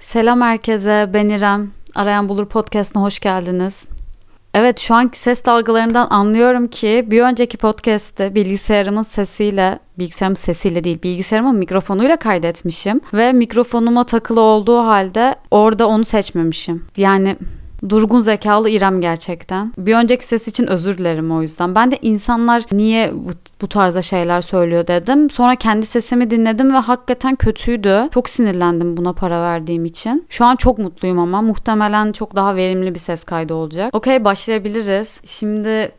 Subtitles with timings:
[0.00, 1.70] Selam herkese, ben İrem.
[1.94, 3.88] Arayan Bulur Podcast'ına hoş geldiniz.
[4.54, 11.02] Evet, şu anki ses dalgalarından anlıyorum ki bir önceki podcast'te bilgisayarımın sesiyle, bilgisayarımın sesiyle değil,
[11.02, 13.00] bilgisayarımın mikrofonuyla kaydetmişim.
[13.14, 16.84] Ve mikrofonuma takılı olduğu halde orada onu seçmemişim.
[16.96, 17.36] Yani
[17.88, 19.72] Durgun zekalı İrem gerçekten.
[19.78, 21.74] Bir önceki ses için özür dilerim o yüzden.
[21.74, 23.12] Ben de insanlar niye
[23.60, 25.30] bu, tarzda şeyler söylüyor dedim.
[25.30, 28.08] Sonra kendi sesimi dinledim ve hakikaten kötüydü.
[28.14, 30.26] Çok sinirlendim buna para verdiğim için.
[30.28, 33.94] Şu an çok mutluyum ama muhtemelen çok daha verimli bir ses kaydı olacak.
[33.94, 35.20] Okey başlayabiliriz.
[35.24, 35.92] Şimdi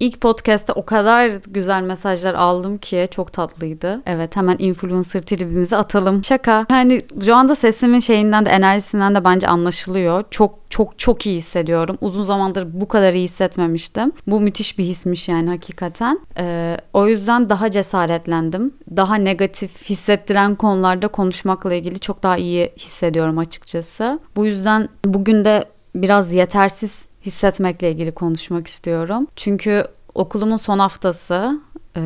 [0.00, 4.00] İlk podcast'te o kadar güzel mesajlar aldım ki çok tatlıydı.
[4.06, 6.24] Evet hemen influencer tribimizi atalım.
[6.24, 6.66] Şaka.
[6.70, 10.24] Yani şu anda sesimin şeyinden de enerjisinden de bence anlaşılıyor.
[10.30, 11.98] Çok çok çok iyi hissediyorum.
[12.00, 14.12] Uzun zamandır bu kadar iyi hissetmemiştim.
[14.26, 16.20] Bu müthiş bir hismiş yani hakikaten.
[16.38, 18.74] Ee, o yüzden daha cesaretlendim.
[18.96, 24.18] Daha negatif hissettiren konularda konuşmakla ilgili çok daha iyi hissediyorum açıkçası.
[24.36, 29.26] Bu yüzden bugün de biraz yetersiz hissetmekle ilgili konuşmak istiyorum.
[29.36, 31.60] Çünkü okulumun son haftası
[31.96, 32.02] e,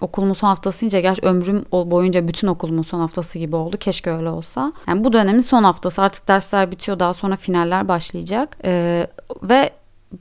[0.00, 3.76] okulumun son haftası ince gerçi ömrüm boyunca bütün okulumun son haftası gibi oldu.
[3.76, 4.72] Keşke öyle olsa.
[4.88, 8.56] Yani bu dönemin son haftası artık dersler bitiyor daha sonra finaller başlayacak.
[8.64, 9.06] E,
[9.42, 9.70] ve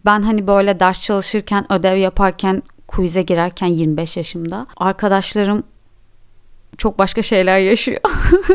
[0.05, 5.63] ben hani böyle ders çalışırken ödev yaparken quiz'e girerken 25 yaşımda arkadaşlarım
[6.77, 8.01] çok başka şeyler yaşıyor.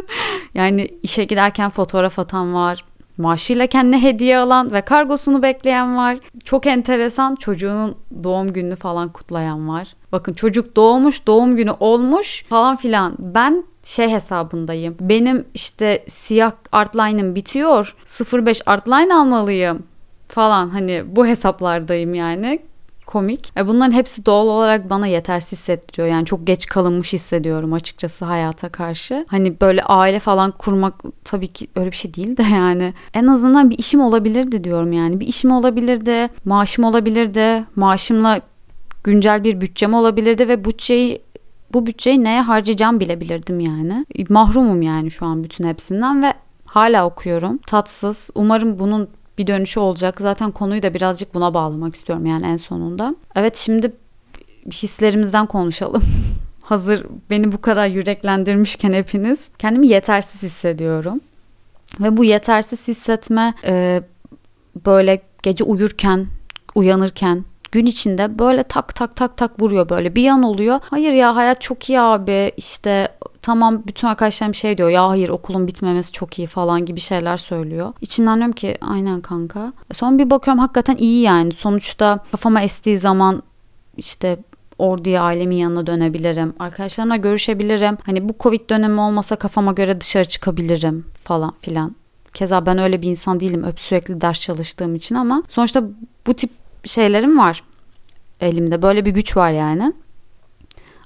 [0.54, 2.84] yani işe giderken fotoğraf atan var
[3.18, 6.18] maaşıyla kendine hediye alan ve kargosunu bekleyen var.
[6.44, 9.94] Çok enteresan çocuğunun doğum gününü falan kutlayan var.
[10.12, 13.14] Bakın çocuk doğmuş, doğum günü olmuş falan filan.
[13.18, 14.96] Ben şey hesabındayım.
[15.00, 17.94] Benim işte siyah artline'ım bitiyor.
[18.32, 19.82] 05 artline almalıyım
[20.28, 22.58] falan hani bu hesaplardayım yani
[23.06, 23.52] komik.
[23.56, 26.08] E bunların hepsi doğal olarak bana yetersiz hissettiriyor.
[26.08, 29.26] Yani çok geç kalınmış hissediyorum açıkçası hayata karşı.
[29.28, 32.94] Hani böyle aile falan kurmak tabii ki öyle bir şey değil de yani.
[33.14, 35.20] En azından bir işim olabilirdi diyorum yani.
[35.20, 37.64] Bir işim olabilirdi, maaşım olabilirdi.
[37.76, 38.40] Maaşımla
[39.04, 41.22] güncel bir bütçem olabilirdi ve bütçeyi
[41.72, 44.06] bu bütçeyi neye harcayacağım bilebilirdim yani.
[44.28, 46.34] Mahrumum yani şu an bütün hepsinden ve
[46.66, 47.58] hala okuyorum.
[47.58, 48.30] Tatsız.
[48.34, 49.08] Umarım bunun
[49.38, 50.20] bir dönüşü olacak.
[50.20, 53.16] Zaten konuyu da birazcık buna bağlamak istiyorum yani en sonunda.
[53.34, 53.92] Evet şimdi
[54.72, 56.02] hislerimizden konuşalım.
[56.62, 59.48] Hazır beni bu kadar yüreklendirmişken hepiniz.
[59.58, 61.20] Kendimi yetersiz hissediyorum.
[62.00, 64.02] Ve bu yetersiz hissetme e,
[64.86, 66.26] böyle gece uyurken,
[66.74, 70.80] uyanırken gün içinde böyle tak tak tak tak vuruyor böyle bir yan oluyor.
[70.90, 73.08] Hayır ya hayat çok iyi abi işte
[73.46, 77.92] tamam bütün arkadaşlarım şey diyor ya hayır okulun bitmemesi çok iyi falan gibi şeyler söylüyor.
[78.00, 79.72] İçimden diyorum ki aynen kanka.
[79.92, 81.52] Son bir bakıyorum hakikaten iyi yani.
[81.52, 83.42] Sonuçta kafama estiği zaman
[83.96, 84.38] işte
[84.78, 86.54] orduya ailemin yanına dönebilirim.
[86.58, 87.98] Arkadaşlarımla görüşebilirim.
[88.06, 91.96] Hani bu Covid dönemi olmasa kafama göre dışarı çıkabilirim falan filan.
[92.34, 93.64] Keza ben öyle bir insan değilim.
[93.64, 95.82] Öp sürekli ders çalıştığım için ama sonuçta
[96.26, 96.50] bu tip
[96.84, 97.62] şeylerim var
[98.40, 98.82] elimde.
[98.82, 99.92] Böyle bir güç var yani.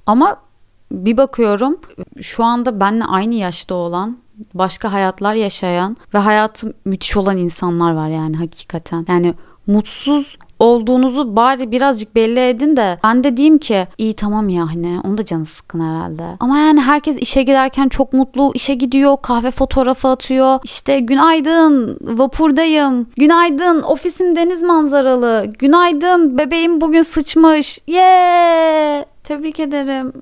[0.07, 0.50] Ama
[0.93, 1.81] bir bakıyorum
[2.21, 4.19] şu anda benle aynı yaşta olan
[4.55, 9.07] başka hayatlar yaşayan ve hayatı müthiş olan insanlar var yani hakikaten.
[9.09, 9.35] Yani
[9.67, 15.01] mutsuz olduğunuzu bari birazcık belli edin de ben de diyeyim ki iyi tamam ya hani
[15.05, 16.25] onun da canı sıkkın herhalde.
[16.41, 20.59] Ama yani herkes işe giderken çok mutlu işe gidiyor kahve fotoğrafı atıyor.
[20.65, 23.07] İşte günaydın vapurdayım.
[23.17, 25.53] Günaydın ofisin deniz manzaralı.
[25.59, 27.79] Günaydın bebeğim bugün sıçmış.
[27.87, 29.05] Yeah!
[29.25, 30.13] Tebrik ederim.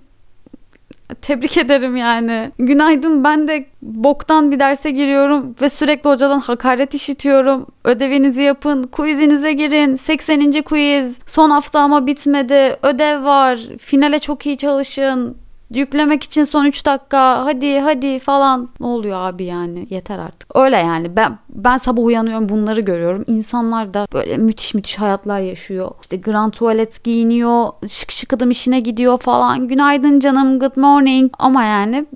[1.22, 2.52] Tebrik ederim yani.
[2.58, 7.66] Günaydın ben de boktan bir derse giriyorum ve sürekli hocadan hakaret işitiyorum.
[7.84, 9.94] Ödevinizi yapın, quizinize girin.
[9.94, 10.62] 80.
[10.62, 11.18] quiz.
[11.26, 12.76] Son hafta ama bitmedi.
[12.82, 13.58] Ödev var.
[13.78, 15.36] Finale çok iyi çalışın
[15.70, 18.68] Yüklemek için son 3 dakika hadi hadi falan.
[18.80, 20.56] Ne oluyor abi yani yeter artık.
[20.56, 23.24] Öyle yani ben ben sabah uyanıyorum bunları görüyorum.
[23.26, 25.90] İnsanlar da böyle müthiş müthiş hayatlar yaşıyor.
[26.02, 27.68] İşte grand tuvalet giyiniyor.
[27.88, 29.68] Şık şık adım işine gidiyor falan.
[29.68, 31.32] Günaydın canım good morning.
[31.38, 32.06] Ama yani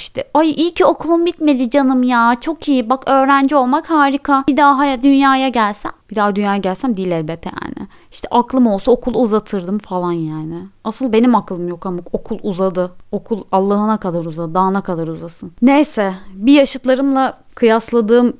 [0.00, 2.90] işte ay iyi ki okulum bitmedi canım ya çok iyi.
[2.90, 4.44] Bak öğrenci olmak harika.
[4.48, 5.92] Bir daha dünyaya gelsem.
[6.10, 7.88] Bir daha dünyaya gelsem değil elbette yani.
[8.12, 10.58] İşte aklım olsa okul uzatırdım falan yani.
[10.84, 12.90] Asıl benim aklım yok ama okul uzadı.
[13.12, 15.52] Okul Allah'ına kadar uzadı dağına kadar uzasın.
[15.62, 18.36] Neyse bir yaşıtlarımla kıyasladığım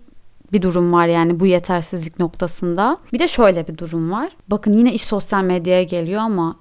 [0.53, 2.97] bir durum var yani bu yetersizlik noktasında.
[3.13, 4.37] Bir de şöyle bir durum var.
[4.49, 6.56] Bakın yine iş sosyal medyaya geliyor ama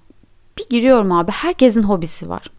[0.57, 2.51] bir giriyorum abi herkesin hobisi var.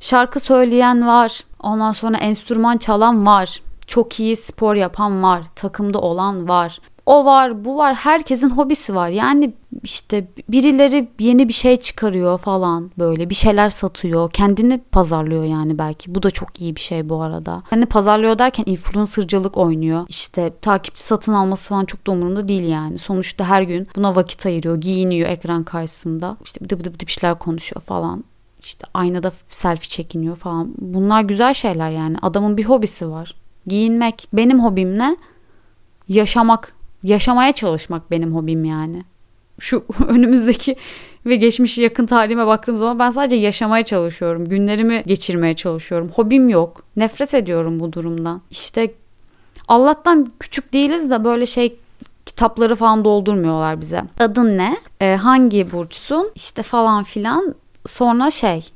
[0.00, 1.40] Şarkı söyleyen var.
[1.60, 3.60] Ondan sonra enstrüman çalan var.
[3.86, 5.42] Çok iyi spor yapan var.
[5.56, 6.78] Takımda olan var.
[7.06, 7.94] O var, bu var.
[7.94, 9.08] Herkesin hobisi var.
[9.08, 14.30] Yani işte birileri yeni bir şey çıkarıyor falan böyle bir şeyler satıyor.
[14.30, 16.14] Kendini pazarlıyor yani belki.
[16.14, 17.60] Bu da çok iyi bir şey bu arada.
[17.70, 20.04] Hani pazarlıyor derken influencercılık oynuyor.
[20.08, 22.98] İşte takipçi satın alması falan çok da umurumda değil yani.
[22.98, 24.76] Sonuçta her gün buna vakit ayırıyor.
[24.76, 26.32] Giyiniyor ekran karşısında.
[26.44, 28.24] İşte bıdı bıdı bıdı bir şeyler konuşuyor falan
[28.64, 30.74] işte aynada selfie çekiniyor falan.
[30.78, 32.16] Bunlar güzel şeyler yani.
[32.22, 33.34] Adamın bir hobisi var.
[33.66, 34.28] Giyinmek.
[34.32, 35.16] Benim hobim ne?
[36.08, 36.74] Yaşamak.
[37.02, 39.02] Yaşamaya çalışmak benim hobim yani.
[39.58, 40.76] Şu önümüzdeki
[41.26, 44.48] ve geçmiş yakın tarihime baktığım zaman ben sadece yaşamaya çalışıyorum.
[44.48, 46.08] Günlerimi geçirmeye çalışıyorum.
[46.08, 46.82] Hobim yok.
[46.96, 48.42] Nefret ediyorum bu durumdan.
[48.50, 48.94] İşte
[49.68, 51.76] Allah'tan küçük değiliz de böyle şey
[52.26, 54.02] kitapları falan doldurmuyorlar bize.
[54.20, 54.76] Adın ne?
[55.00, 56.30] Ee, hangi burçsun?
[56.34, 57.54] İşte falan filan.
[57.86, 58.70] Sonra şey.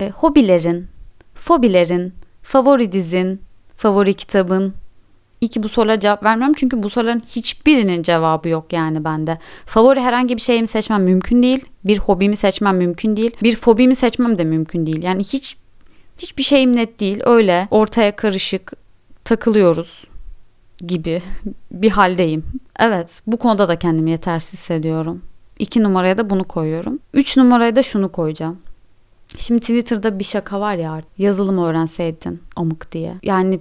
[0.00, 0.86] E, hobilerin,
[1.34, 3.40] fobilerin, favori dizin,
[3.76, 4.74] favori kitabın.
[5.40, 9.38] İyi ki bu sorulara cevap vermiyorum çünkü bu soruların hiçbirinin cevabı yok yani bende.
[9.66, 11.64] Favori herhangi bir şeyimi seçmem mümkün değil.
[11.84, 13.30] Bir hobimi seçmem mümkün değil.
[13.42, 15.02] Bir fobimi seçmem de mümkün değil.
[15.02, 15.56] Yani hiç
[16.18, 17.20] hiçbir şeyim net değil.
[17.24, 18.72] Öyle ortaya karışık
[19.24, 20.04] takılıyoruz
[20.86, 21.22] gibi
[21.70, 22.42] bir haldeyim.
[22.78, 25.22] Evet bu konuda da kendimi yetersiz hissediyorum.
[25.60, 26.98] İki numaraya da bunu koyuyorum.
[27.14, 28.58] Üç numaraya da şunu koyacağım.
[29.38, 33.14] Şimdi Twitter'da bir şaka var ya yazılım öğrenseydin amık diye.
[33.22, 33.60] Yani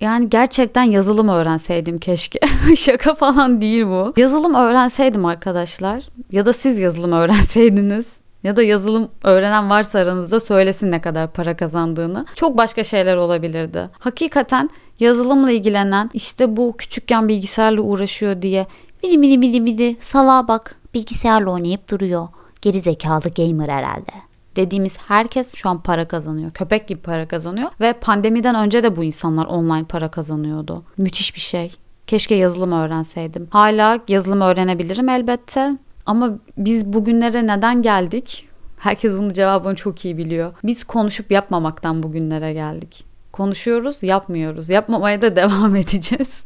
[0.00, 2.38] yani gerçekten yazılım öğrenseydim keşke.
[2.76, 4.08] Şaka falan değil bu.
[4.16, 10.90] Yazılım öğrenseydim arkadaşlar ya da siz yazılım öğrenseydiniz ya da yazılım öğrenen varsa aranızda söylesin
[10.90, 12.26] ne kadar para kazandığını.
[12.34, 13.88] Çok başka şeyler olabilirdi.
[13.98, 14.70] Hakikaten
[15.00, 18.64] yazılımla ilgilenen işte bu küçükken bilgisayarla uğraşıyor diye
[19.02, 22.28] mini mini mini mini salağa bak bilgisayarla oynayıp duruyor.
[22.62, 24.12] Geri zekalı gamer herhalde
[24.56, 26.50] dediğimiz herkes şu an para kazanıyor.
[26.50, 30.82] Köpek gibi para kazanıyor ve pandemiden önce de bu insanlar online para kazanıyordu.
[30.96, 31.72] Müthiş bir şey.
[32.06, 33.48] Keşke yazılım öğrenseydim.
[33.50, 35.76] Hala yazılım öğrenebilirim elbette.
[36.06, 38.48] Ama biz bugünlere neden geldik?
[38.78, 40.52] Herkes bunun cevabını çok iyi biliyor.
[40.64, 43.04] Biz konuşup yapmamaktan bugünlere geldik.
[43.32, 44.70] Konuşuyoruz, yapmıyoruz.
[44.70, 46.40] Yapmamaya da devam edeceğiz.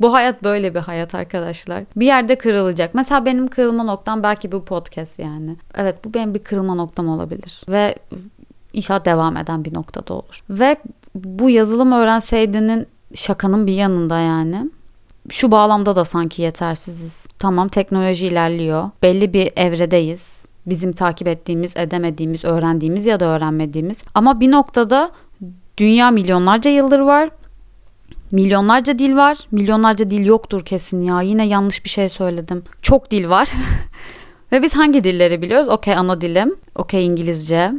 [0.00, 1.84] Bu hayat böyle bir hayat arkadaşlar.
[1.96, 2.94] Bir yerde kırılacak.
[2.94, 5.56] Mesela benim kırılma noktam belki bu podcast yani.
[5.76, 7.62] Evet bu benim bir kırılma noktam olabilir.
[7.68, 7.94] Ve
[8.72, 10.40] inşallah devam eden bir noktada olur.
[10.50, 10.76] Ve
[11.14, 14.70] bu yazılım öğrenseydinin şakanın bir yanında yani.
[15.30, 17.26] Şu bağlamda da sanki yetersiziz.
[17.38, 18.90] Tamam teknoloji ilerliyor.
[19.02, 20.46] Belli bir evredeyiz.
[20.66, 24.02] Bizim takip ettiğimiz, edemediğimiz, öğrendiğimiz ya da öğrenmediğimiz.
[24.14, 25.10] Ama bir noktada
[25.78, 27.30] dünya milyonlarca yıldır var
[28.34, 29.38] Milyonlarca dil var.
[29.50, 31.22] Milyonlarca dil yoktur kesin ya.
[31.22, 32.62] Yine yanlış bir şey söyledim.
[32.82, 33.52] Çok dil var.
[34.52, 35.68] Ve biz hangi dilleri biliyoruz?
[35.68, 36.54] Okey ana dilim.
[36.74, 37.72] Okey İngilizce.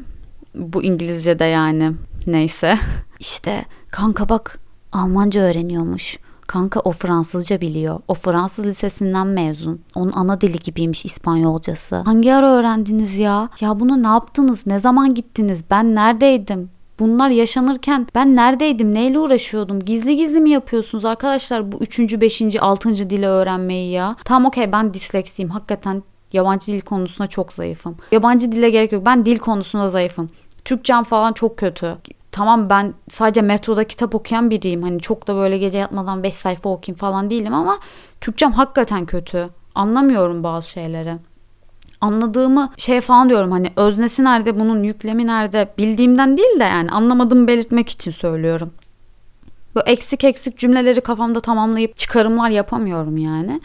[0.56, 1.92] Bu İngilizce de yani
[2.28, 2.78] neyse.
[3.20, 4.60] İşte kanka bak
[4.92, 6.20] Almanca öğreniyormuş.
[6.48, 8.00] Kanka o Fransızca biliyor.
[8.08, 9.80] O Fransız lisesinden mezun.
[9.96, 11.96] Onun ana dili gibiymiş İspanyolcası.
[11.96, 13.50] Hangi ara öğrendiniz ya?
[13.62, 14.68] Ya bunu ne yaptınız?
[14.68, 15.64] Ne zaman gittiniz?
[15.72, 16.70] Ben neredeydim?
[17.00, 19.80] Bunlar yaşanırken ben neredeydim, neyle uğraşıyordum?
[19.80, 24.16] Gizli gizli mi yapıyorsunuz arkadaşlar bu üçüncü, beşinci, altıncı dili öğrenmeyi ya?
[24.26, 25.50] Tamam okey ben disleksiyim.
[25.50, 26.04] Hakikaten
[26.34, 27.98] yabancı dil konusunda çok zayıfım.
[28.12, 29.06] Yabancı dile gerek yok.
[29.06, 30.30] Ben dil konusunda zayıfım.
[30.66, 31.98] Türkçem falan çok kötü.
[32.32, 34.84] Tamam ben sadece metroda kitap okuyan biriyim.
[34.84, 37.80] Hani çok da böyle gece yatmadan 5 sayfa okuyayım falan değilim ama
[38.22, 39.50] Türkçem hakikaten kötü.
[39.76, 41.18] Anlamıyorum bazı şeyleri
[42.06, 47.48] anladığımı şey falan diyorum hani öznesi nerede bunun yüklemi nerede bildiğimden değil de yani anlamadığımı
[47.48, 48.72] belirtmek için söylüyorum.
[49.76, 53.62] Böyle eksik eksik cümleleri kafamda tamamlayıp çıkarımlar yapamıyorum yani.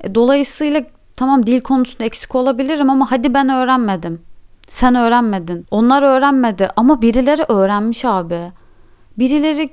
[0.00, 0.82] E, dolayısıyla
[1.16, 4.22] tamam dil konusunda eksik olabilirim ama hadi ben öğrenmedim.
[4.68, 5.66] Sen öğrenmedin.
[5.70, 8.52] Onlar öğrenmedi ama birileri öğrenmiş abi.
[9.18, 9.70] Birileri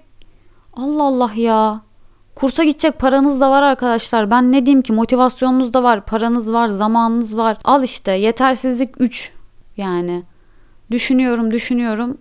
[0.73, 1.81] Allah Allah ya.
[2.35, 4.31] Kursa gidecek paranız da var arkadaşlar.
[4.31, 7.57] Ben ne diyeyim ki motivasyonunuz da var, paranız var, zamanınız var.
[7.63, 9.31] Al işte yetersizlik 3
[9.77, 10.23] yani.
[10.91, 12.17] Düşünüyorum, düşünüyorum.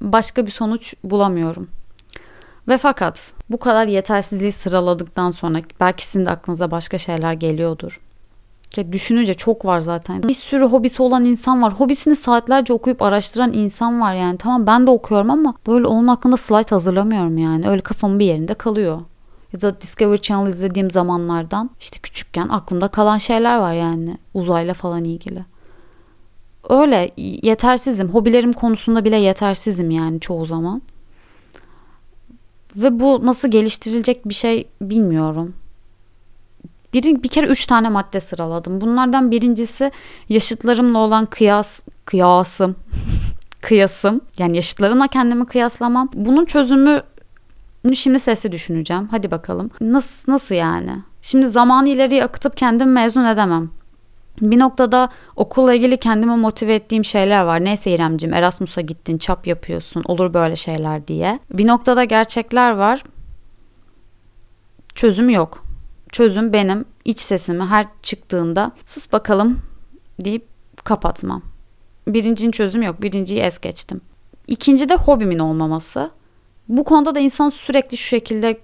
[0.00, 1.68] Başka bir sonuç bulamıyorum.
[2.68, 8.00] Ve fakat bu kadar yetersizliği sıraladıktan sonra belki sizin de aklınıza başka şeyler geliyordur.
[8.70, 10.22] Ki düşününce çok var zaten.
[10.22, 11.72] Bir sürü hobisi olan insan var.
[11.72, 14.38] Hobisini saatlerce okuyup araştıran insan var yani.
[14.38, 17.68] Tamam ben de okuyorum ama böyle onun hakkında slide hazırlamıyorum yani.
[17.68, 19.00] Öyle kafamın bir yerinde kalıyor.
[19.52, 24.18] Ya da Discovery Channel izlediğim zamanlardan işte küçükken aklımda kalan şeyler var yani.
[24.34, 25.42] Uzayla falan ilgili.
[26.68, 28.08] Öyle yetersizim.
[28.08, 30.82] Hobilerim konusunda bile yetersizim yani çoğu zaman.
[32.76, 35.54] Ve bu nasıl geliştirilecek bir şey bilmiyorum.
[36.92, 38.80] Bir, bir kere üç tane madde sıraladım.
[38.80, 39.90] Bunlardan birincisi
[40.28, 42.76] yaşıtlarımla olan kıyas, kıyasım.
[43.60, 44.20] kıyasım.
[44.38, 46.08] Yani yaşıtlarımla kendimi kıyaslamam.
[46.14, 47.02] Bunun çözümü
[47.94, 49.08] Şimdi sesi düşüneceğim.
[49.10, 49.70] Hadi bakalım.
[49.80, 50.96] Nasıl nasıl yani?
[51.22, 53.70] Şimdi zamanı ileriye akıtıp kendimi mezun edemem.
[54.40, 57.64] Bir noktada okulla ilgili kendime motive ettiğim şeyler var.
[57.64, 61.38] Neyse İremcim Erasmus'a gittin, çap yapıyorsun, olur böyle şeyler diye.
[61.52, 63.02] Bir noktada gerçekler var.
[64.94, 65.69] Çözüm yok.
[66.12, 69.60] Çözüm benim iç sesimi her çıktığında sus bakalım
[70.24, 70.46] deyip
[70.84, 71.42] kapatmam.
[72.08, 73.02] Birincinin çözümü yok.
[73.02, 74.00] Birinciyi es geçtim.
[74.46, 76.08] İkinci de hobimin olmaması.
[76.68, 78.60] Bu konuda da insan sürekli şu şekilde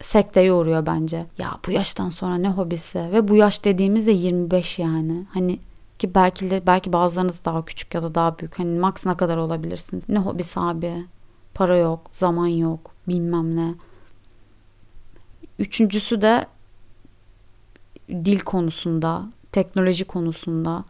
[0.00, 1.26] sekteye uğruyor bence.
[1.38, 5.26] Ya bu yaştan sonra ne hobisi ve bu yaş dediğimiz de 25 yani.
[5.32, 5.58] Hani
[5.98, 8.58] ki belki de belki bazılarınız daha küçük ya da daha büyük.
[8.58, 10.08] Hani max ne kadar olabilirsiniz?
[10.08, 11.06] Ne hobisi abi?
[11.54, 13.74] Para yok, zaman yok, bilmem ne.
[15.58, 16.46] Üçüncüsü de
[18.08, 20.82] dil konusunda, teknoloji konusunda,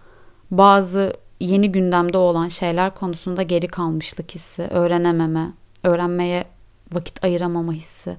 [0.50, 5.52] bazı yeni gündemde olan şeyler konusunda geri kalmışlık hissi, öğrenememe,
[5.84, 6.44] öğrenmeye
[6.92, 8.16] vakit ayıramama hissi.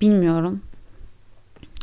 [0.00, 0.60] Bilmiyorum.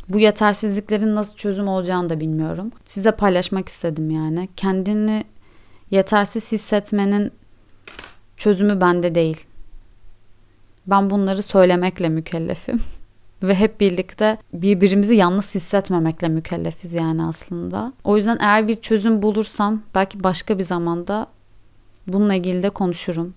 [0.10, 2.72] Bu yetersizliklerin nasıl çözüm olacağını da bilmiyorum.
[2.84, 4.50] Size paylaşmak istedim yani.
[4.58, 5.24] Kendini
[5.92, 7.32] yetersiz hissetmenin
[8.38, 9.46] çözümü bende değil.
[10.88, 12.82] Ben bunları söylemekle mükellefim.
[13.44, 17.94] Ve hep birlikte birbirimizi yalnız hissetmemekle mükellefiz yani aslında.
[18.04, 21.28] O yüzden eğer bir çözüm bulursam belki başka bir zamanda
[22.08, 23.34] bununla ilgili de konuşurum.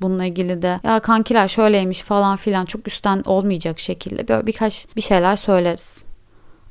[0.00, 5.00] Bununla ilgili de ya kankiler şöyleymiş falan filan çok üstten olmayacak şekilde böyle birkaç bir
[5.00, 6.04] şeyler söyleriz.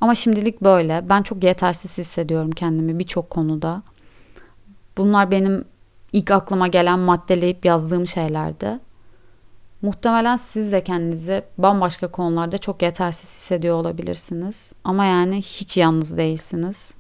[0.02, 1.06] Ama şimdilik böyle.
[1.10, 3.82] Ben çok yetersiz hissediyorum kendimi birçok konuda.
[4.98, 5.66] Bunlar benim
[6.14, 8.74] ilk aklıma gelen maddeleyip yazdığım şeylerdi.
[9.82, 14.74] Muhtemelen siz de kendinizi bambaşka konularda çok yetersiz hissediyor olabilirsiniz.
[14.84, 16.94] Ama yani hiç yalnız değilsiniz.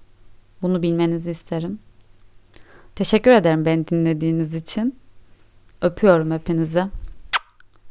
[0.61, 1.79] Bunu bilmenizi isterim.
[2.95, 4.95] Teşekkür ederim beni dinlediğiniz için.
[5.81, 6.85] Öpüyorum hepinizi.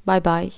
[0.07, 0.51] Bay bay.